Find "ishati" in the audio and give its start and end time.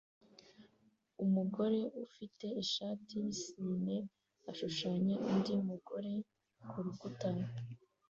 2.63-3.13